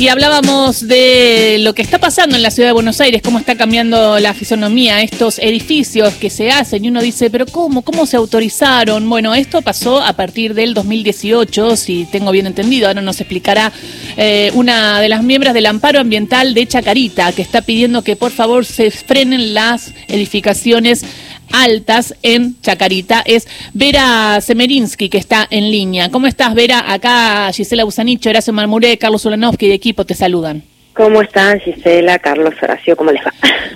[0.00, 3.56] Y hablábamos de lo que está pasando en la ciudad de Buenos Aires, cómo está
[3.56, 7.82] cambiando la fisonomía, estos edificios que se hacen y uno dice, pero ¿cómo?
[7.82, 9.06] ¿Cómo se autorizaron?
[9.10, 13.74] Bueno, esto pasó a partir del 2018, si tengo bien entendido, ahora nos explicará
[14.16, 18.30] eh, una de las miembros del amparo ambiental de Chacarita, que está pidiendo que por
[18.30, 21.04] favor se frenen las edificaciones
[21.52, 26.10] altas en Chacarita es Vera Semerinsky, que está en línea.
[26.10, 26.92] ¿Cómo estás, Vera?
[26.92, 30.69] Acá Gisela Busanicho, Horacio Marmuré, Carlos Ulanovsky de equipo te saludan.
[30.92, 32.96] ¿Cómo están Gisela, Carlos, Horacio?
[32.96, 33.32] ¿Cómo les va?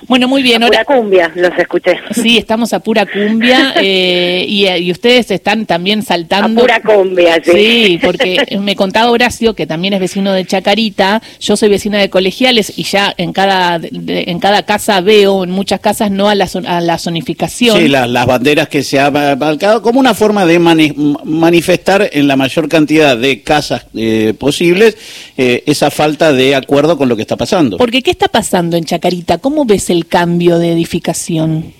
[0.07, 0.63] Bueno, muy bien.
[0.63, 1.97] A pura cumbia, los escuché.
[2.11, 6.61] Sí, estamos a pura cumbia eh, y, ustedes están también saltando.
[6.61, 7.51] A pura cumbia, sí.
[7.51, 12.09] Sí, porque me contaba Horacio, que también es vecino de Chacarita, yo soy vecina de
[12.09, 16.47] colegiales y ya en cada en cada casa veo, en muchas casas, no a la,
[16.67, 17.79] a la zonificación.
[17.79, 22.69] Sí, las banderas que se han marcado como una forma de manifestar en la mayor
[22.69, 24.97] cantidad de casas eh, posibles
[25.37, 27.77] eh, esa falta de acuerdo con lo que está pasando.
[27.77, 29.37] Porque, ¿qué está pasando en Chacarita?
[29.37, 31.73] ¿Cómo ves el cambio de edificación?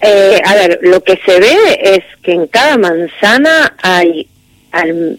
[0.00, 4.28] Eh, a ver, lo que se ve es que en cada manzana hay,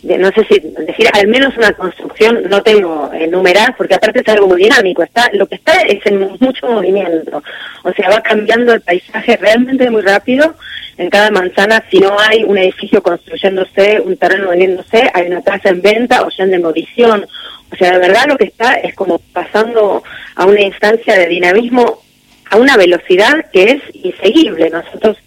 [0.04, 4.48] no sé si decir al menos una construcción, no tengo enumerar, porque aparte es algo
[4.48, 7.42] muy dinámico, está lo que está es en mucho movimiento,
[7.84, 10.56] o sea, va cambiando el paisaje realmente muy rápido.
[10.98, 15.70] En cada manzana, si no hay un edificio construyéndose, un terreno vendiéndose, hay una casa
[15.70, 17.28] en venta o ya en demolición
[17.72, 20.04] o sea, de verdad lo que está es como pasando
[20.36, 22.02] a una instancia de dinamismo
[22.50, 24.70] a una velocidad que es inseguible.
[24.70, 25.18] Nosotros,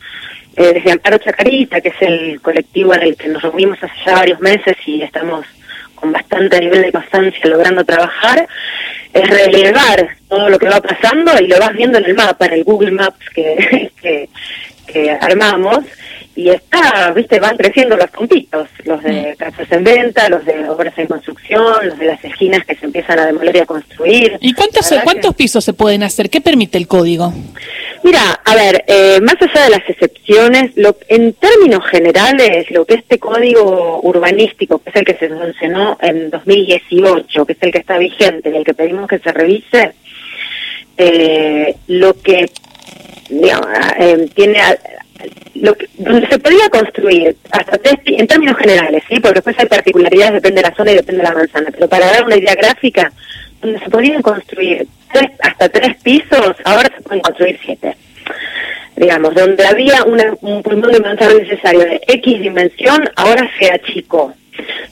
[0.57, 4.15] eh, desde Amparo Chacarita, que es el colectivo en el que nos reunimos hace ya
[4.15, 5.45] varios meses y estamos
[5.95, 8.47] con bastante nivel de constancia logrando trabajar,
[9.13, 12.55] es relevar todo lo que va pasando y lo vas viendo en el mapa, en
[12.55, 14.29] el Google Maps que, que,
[14.87, 15.81] que armamos,
[16.35, 20.97] y está, viste, van creciendo los puntitos, los de casas en venta, los de obras
[20.97, 24.39] en construcción, los de las esquinas que se empiezan a demoler y a construir.
[24.41, 26.31] ¿Y cuántos, cuántos pisos se pueden hacer?
[26.31, 27.33] ¿Qué permite el código?
[28.03, 32.95] Mira, a ver, eh, más allá de las excepciones, lo, en términos generales, lo que
[32.95, 37.79] este código urbanístico, que es el que se sancionó en 2018, que es el que
[37.79, 39.93] está vigente y el que pedimos que se revise,
[40.97, 42.51] eh, lo que
[43.31, 44.59] digamos, eh, tiene
[45.61, 49.67] lo que, donde se podía construir hasta tres, en términos generales, sí, porque después hay
[49.67, 52.55] particularidades, depende de la zona y depende de la manzana, pero para dar una idea
[52.55, 53.13] gráfica,
[53.61, 57.97] donde se podían construir tres, hasta tres pisos, ahora se pueden construir siete.
[58.97, 64.35] Digamos, donde había un pulmón de manzana necesario de X dimensión, ahora se achicó.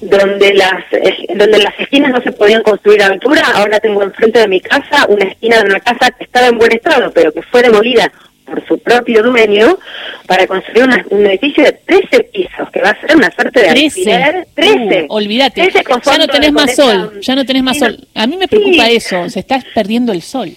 [0.00, 4.38] Donde las, eh, donde las esquinas no se podían construir a altura, ahora tengo enfrente
[4.38, 7.42] de mi casa una esquina de una casa que estaba en buen estado, pero que
[7.42, 8.10] fue demolida
[8.48, 9.78] por su propio dueño
[10.26, 14.47] para construir un edificio de 13 pisos, que va a ser una suerte de 13.
[14.54, 15.06] 13.
[15.09, 17.98] Uh, olvídate, ya no tenés más sol, ya no tenés más sol.
[18.14, 20.50] A mí me preocupa eso, se está perdiendo el sol.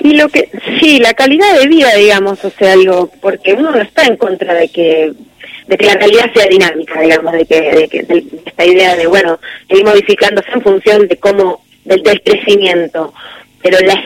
[0.00, 0.48] Y lo que,
[0.80, 4.54] sí, la calidad de vida, digamos, o sea, digo, porque uno no está en contra
[4.54, 5.12] de que
[5.66, 9.06] de que la realidad sea dinámica, digamos, de que, de que de esta idea de,
[9.06, 9.38] bueno,
[9.68, 13.12] ir modificándose en función de cómo, del, del crecimiento,
[13.62, 14.02] pero la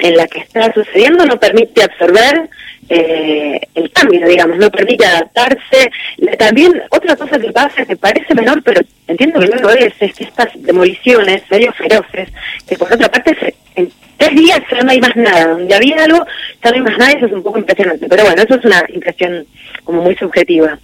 [0.00, 2.48] en la que está sucediendo no permite absorber
[2.88, 5.90] eh, el cambio, digamos, no permite adaptarse.
[6.38, 10.24] También otra cosa que pasa que parece menor, pero entiendo que lo es, es que
[10.24, 12.28] estas demoliciones medio feroces,
[12.68, 16.26] que por otra parte en tres días ya no hay más nada, donde había algo
[16.62, 18.84] ya no hay más nada, eso es un poco impresionante, pero bueno, eso es una
[18.88, 19.46] impresión
[19.84, 20.78] como muy subjetiva.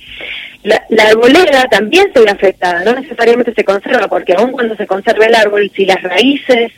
[0.62, 4.86] La, la arboleda también se ve afectada, no necesariamente se conserva, porque aun cuando se
[4.86, 6.72] conserva el árbol, si las raíces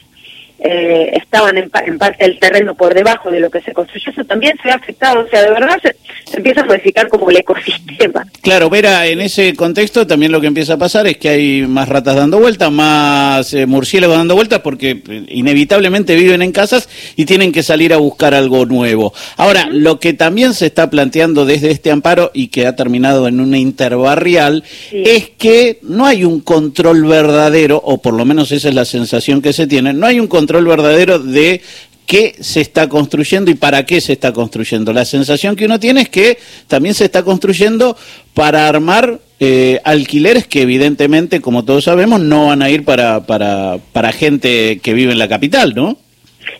[0.60, 4.58] eh, estaban en, parte del terreno por debajo de lo que se construyó, eso también
[4.60, 5.94] se ha afectado, o sea, de verdad se,
[6.36, 8.26] empieza a modificar como el ecosistema.
[8.42, 11.88] Claro, Vera, en ese contexto también lo que empieza a pasar es que hay más
[11.88, 17.24] ratas dando vueltas, más eh, murciélagos dando vueltas, porque eh, inevitablemente viven en casas y
[17.24, 19.12] tienen que salir a buscar algo nuevo.
[19.36, 23.38] Ahora, lo que también se está planteando desde este amparo y que ha terminado en
[23.38, 28.74] una interbarrial es que no hay un control verdadero, o por lo menos esa es
[28.74, 31.60] la sensación que se tiene, no hay un control control verdadero de
[32.06, 34.94] qué se está construyendo y para qué se está construyendo.
[34.94, 37.98] La sensación que uno tiene es que también se está construyendo
[38.32, 43.76] para armar eh, alquileres que evidentemente, como todos sabemos, no van a ir para, para,
[43.92, 45.98] para gente que vive en la capital, ¿no?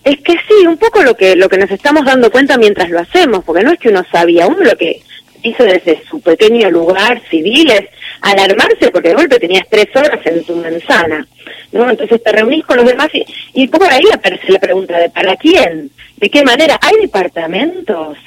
[0.04, 3.00] Es que sí, un poco lo que lo que nos estamos dando cuenta mientras lo
[3.00, 5.00] hacemos, porque no es que uno sabía, uno lo que
[5.42, 7.88] hizo desde su pequeño lugar civil es
[8.20, 11.26] alarmarse porque de golpe tenías tres horas en tu manzana,
[11.72, 11.90] ¿no?
[11.90, 13.24] Entonces te reunís con los demás y,
[13.54, 15.90] y poco ahí aparece la pregunta de ¿para quién?
[16.16, 16.78] ¿De qué manera?
[16.80, 18.18] Hay departamentos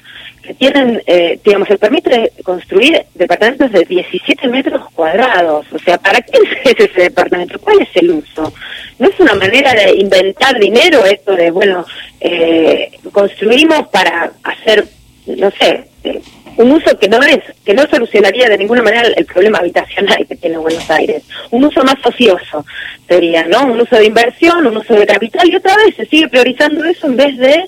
[0.41, 5.65] que tienen, eh, digamos, el permite construir departamentos de 17 metros cuadrados.
[5.71, 7.59] O sea, ¿para qué es ese departamento?
[7.59, 8.51] ¿Cuál es el uso?
[8.97, 11.85] No es una manera de inventar dinero esto de, bueno,
[12.19, 14.85] eh, construimos para hacer,
[15.27, 16.21] no sé, eh,
[16.57, 20.35] un uso que no es, que no solucionaría de ninguna manera el problema habitacional que
[20.35, 21.23] tiene Buenos Aires.
[21.51, 22.65] Un uso más ocioso
[23.07, 23.65] sería, ¿no?
[23.67, 27.07] Un uso de inversión, un uso de capital y otra vez se sigue priorizando eso
[27.07, 27.65] en vez de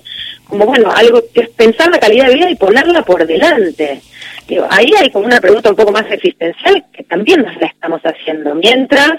[0.47, 4.01] como bueno, algo que es pensar la calidad de vida y ponerla por delante.
[4.47, 8.01] Digo, ahí hay como una pregunta un poco más existencial que también nos la estamos
[8.03, 9.13] haciendo, mientras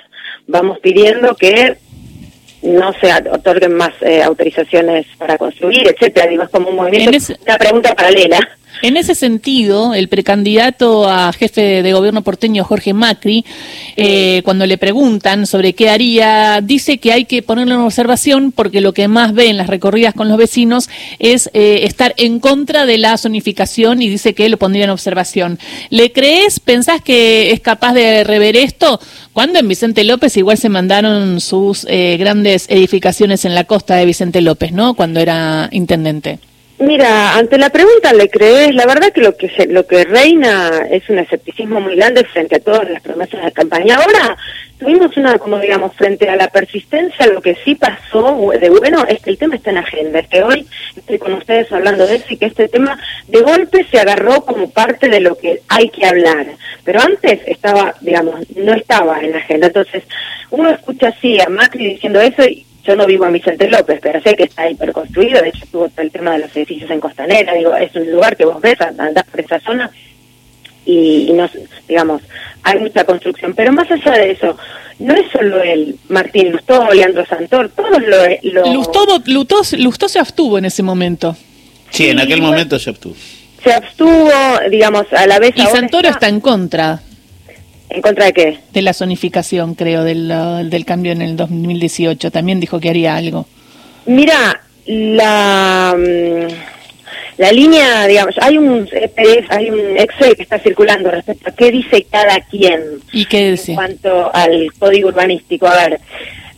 [0.46, 1.76] vamos pidiendo que
[2.62, 6.26] no se otorguen más eh, autorizaciones para construir, etcétera.
[6.28, 8.38] Digo, es como un movimiento, una pregunta paralela.
[8.84, 13.42] En ese sentido, el precandidato a jefe de gobierno porteño, Jorge Macri,
[13.96, 18.82] eh, cuando le preguntan sobre qué haría, dice que hay que ponerle una observación porque
[18.82, 22.84] lo que más ve en las recorridas con los vecinos es eh, estar en contra
[22.84, 25.58] de la zonificación y dice que lo pondría en observación.
[25.88, 26.60] ¿Le crees?
[26.60, 29.00] ¿Pensás que es capaz de rever esto?
[29.32, 34.04] Cuando en Vicente López igual se mandaron sus eh, grandes edificaciones en la costa de
[34.04, 34.92] Vicente López, ¿no?
[34.92, 36.38] Cuando era intendente.
[36.78, 41.08] Mira, ante la pregunta le crees, la verdad que lo que lo que reina es
[41.08, 43.96] un escepticismo muy grande frente a todas las promesas de campaña.
[43.96, 44.36] Ahora
[44.76, 49.20] tuvimos una, como digamos, frente a la persistencia, lo que sí pasó de bueno es
[49.20, 50.66] que el tema está en agenda, que hoy
[50.96, 52.98] estoy con ustedes hablando de eso y que este tema
[53.28, 56.46] de golpe se agarró como parte de lo que hay que hablar.
[56.82, 59.68] Pero antes estaba, digamos, no estaba en la agenda.
[59.68, 60.02] Entonces,
[60.50, 64.20] uno escucha así a Macri diciendo eso y yo no vivo en Vicente López, pero
[64.22, 67.74] sé que está hiperconstruido, de hecho estuvo el tema de los edificios en Costanera, digo,
[67.74, 69.90] es un lugar que vos ves, andás por esa zona
[70.84, 71.48] y, no,
[71.88, 72.22] digamos,
[72.62, 74.56] hay mucha construcción, pero más allá de eso,
[74.98, 78.52] no es solo el Martín Lustó, Leandro Santor, todos lo...
[78.52, 78.72] lo...
[78.72, 79.06] Lustó,
[79.78, 81.36] Lustó, se abstuvo en ese momento.
[81.90, 83.14] Sí, en aquel momento se abstuvo.
[83.62, 84.30] Se abstuvo,
[84.70, 85.52] digamos, a la vez...
[85.56, 87.00] Y Santoro está en contra.
[87.94, 88.58] ¿En contra de qué?
[88.72, 90.28] De la zonificación, creo, del,
[90.68, 92.32] del cambio en el 2018.
[92.32, 93.46] También dijo que haría algo.
[94.06, 96.52] Mira, la, mm,
[97.38, 98.88] la línea, digamos, hay un
[99.48, 102.80] hay un Excel que está circulando respecto a qué dice cada quien.
[103.12, 103.72] ¿Y qué dice?
[103.72, 105.68] En cuanto al código urbanístico.
[105.68, 106.00] A ver,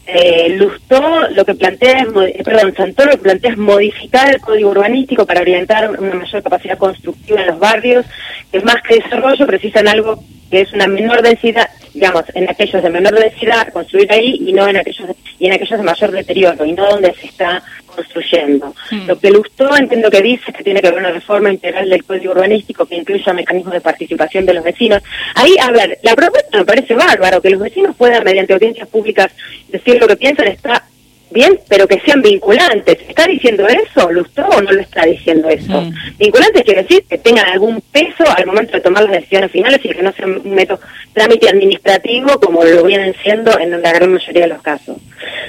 [0.06, 4.40] eh, Lustó lo que plantea es, eh, perdón, Santoro lo que plantea es modificar el
[4.40, 8.06] código urbanístico para orientar una mayor capacidad constructiva en los barrios,
[8.50, 12.90] que más que desarrollo precisan algo que es una menor densidad, digamos, en aquellos de
[12.90, 15.08] menor densidad, construir ahí y no en aquellos
[15.38, 18.74] y en aquellos de mayor deterioro y no donde se está construyendo.
[18.90, 19.06] Hmm.
[19.06, 22.32] Lo que Lustó entiendo que dice que tiene que haber una reforma integral del código
[22.32, 25.02] urbanístico que incluya mecanismos de participación de los vecinos.
[25.34, 29.32] Ahí, a ver, la propuesta me parece bárbaro, que los vecinos puedan mediante audiencias públicas
[29.68, 30.84] decir lo que piensan está
[31.30, 32.98] bien, pero que sean vinculantes.
[33.08, 35.80] ¿Está diciendo eso, Lustó, o no lo está diciendo eso?
[35.80, 35.94] Mm.
[36.18, 39.88] Vinculantes quiere decir que tengan algún peso al momento de tomar las decisiones finales y
[39.88, 40.80] que no sea un método
[41.12, 44.96] trámite administrativo como lo vienen siendo en la gran mayoría de los casos.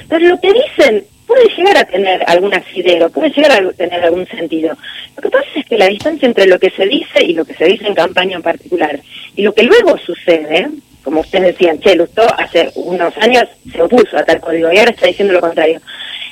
[0.02, 4.26] Entonces, lo que dicen puede llegar a tener algún asidero, puede llegar a tener algún
[4.26, 4.76] sentido.
[5.14, 7.54] Lo que pasa es que la distancia entre lo que se dice y lo que
[7.54, 8.98] se dice en campaña en particular
[9.36, 10.68] y lo que luego sucede
[11.08, 14.90] como ustedes decían, Che, Lustó hace unos años se opuso a tal código y ahora
[14.90, 15.80] está diciendo lo contrario.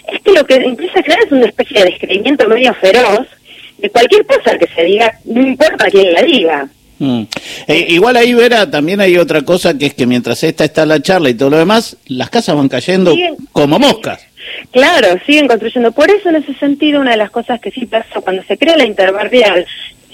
[0.06, 3.26] Es que lo que empieza a crear es una especie de descreimiento medio feroz
[3.78, 6.68] de cualquier cosa que se diga, no importa quién la diga.
[6.98, 7.22] Mm.
[7.68, 11.00] Eh, igual ahí, Vera, también hay otra cosa que es que mientras esta está la
[11.00, 13.16] charla y todo lo demás, las casas van cayendo
[13.52, 14.26] como moscas.
[14.72, 15.90] Claro, siguen construyendo.
[15.92, 18.76] Por eso, en ese sentido, una de las cosas que sí pasa cuando se crea
[18.76, 19.66] la interbarrial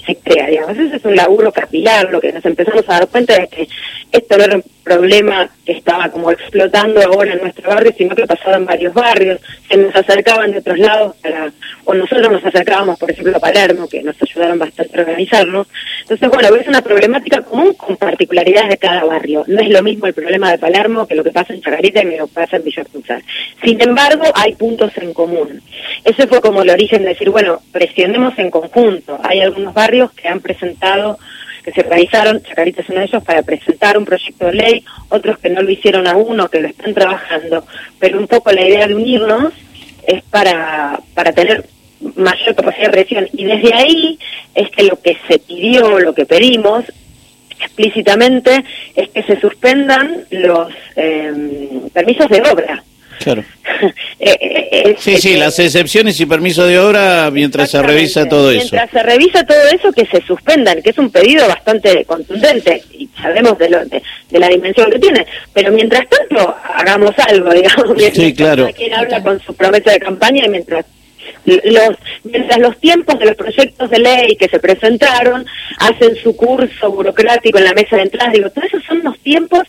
[0.05, 0.77] se crea, digamos.
[0.77, 3.67] Es un laburo capilar, lo que nos empezamos a dar cuenta de que
[4.11, 8.27] esto no era un problema que estaba como explotando ahora en nuestro barrio, sino que
[8.27, 11.51] pasaba en varios barrios, se nos acercaban de otros lados, para,
[11.85, 15.67] o nosotros nos acercábamos, por ejemplo, a Palermo, que nos ayudaron bastante a organizarnos.
[16.03, 19.45] Entonces, bueno, es una problemática común con particularidades de cada barrio.
[19.47, 22.17] No es lo mismo el problema de Palermo que lo que pasa en Chacarita y
[22.17, 23.21] lo que pasa en Villa Cruzar.
[23.63, 25.61] Sin embargo, hay puntos en común.
[26.03, 29.17] Ese fue como el origen de decir, bueno, presionemos en conjunto.
[29.23, 31.17] Hay algunos barrios que han presentado
[31.63, 35.39] que se realizaron, Chacarita es uno de ellos, para presentar un proyecto de ley, otros
[35.39, 37.65] que no lo hicieron aún o que lo están trabajando,
[37.99, 39.53] pero un poco la idea de unirnos
[40.05, 41.65] es para, para tener
[42.15, 43.27] mayor capacidad de presión.
[43.33, 44.19] Y desde ahí
[44.55, 46.85] es que lo que se pidió, lo que pedimos
[47.59, 48.63] explícitamente,
[48.95, 52.83] es que se suspendan los eh, permisos de obra.
[53.19, 53.43] Claro.
[54.25, 58.69] Eh, eh, sí, sí, las excepciones y permiso de obra mientras se revisa todo eso.
[58.71, 63.09] Mientras se revisa todo eso, que se suspendan, que es un pedido bastante contundente y
[63.21, 65.25] sabemos de, lo, de, la dimensión que tiene.
[65.51, 67.97] Pero mientras tanto, hagamos algo, digamos.
[68.13, 68.69] sí, claro.
[68.73, 70.85] Quien habla con su promesa de campaña y mientras
[71.45, 75.45] los, mientras los tiempos de los proyectos de ley que se presentaron
[75.79, 79.63] hacen su curso burocrático en la mesa de entrada, digo, todos esos son los tiempos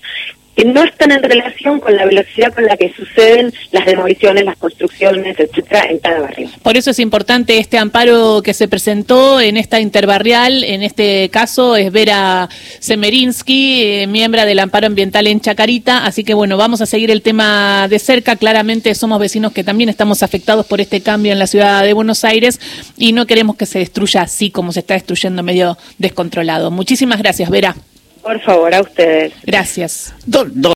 [0.55, 4.57] que no están en relación con la velocidad con la que suceden las demoliciones, las
[4.57, 6.49] construcciones, etcétera, en cada barrio.
[6.63, 11.77] Por eso es importante este amparo que se presentó en esta interbarrial, en este caso
[11.77, 16.87] es Vera Semerinsky, eh, miembro del amparo ambiental en Chacarita, así que bueno, vamos a
[16.87, 21.33] seguir el tema de cerca, claramente somos vecinos que también estamos afectados por este cambio
[21.33, 22.61] en la ciudad de Buenos Aires
[22.97, 26.71] y no queremos que se destruya así como se está destruyendo medio descontrolado.
[26.71, 27.75] Muchísimas gracias, Vera.
[28.25, 29.35] Por favor, a ustedes.
[29.45, 30.15] Gracias.
[30.27, 30.71] Do- do-